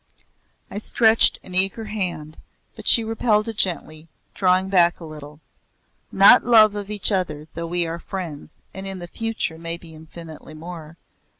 I 0.71 0.79
stretched 0.79 1.39
an 1.43 1.53
eager 1.53 1.85
hand 1.85 2.39
but 2.75 2.87
she 2.87 3.03
repelled 3.03 3.47
it 3.47 3.55
gently, 3.57 4.07
drawing 4.33 4.67
back 4.67 4.99
a 4.99 5.05
little. 5.05 5.39
"Not 6.11 6.43
love 6.43 6.73
of 6.73 6.89
each 6.89 7.11
other 7.11 7.47
though 7.53 7.67
we 7.67 7.85
are 7.85 7.99
friends 7.99 8.55
and 8.73 8.87
in 8.87 8.97
the 8.97 9.07
future 9.07 9.59
may 9.59 9.77
be 9.77 9.93
infinitely 9.93 10.55
more. 10.55 10.97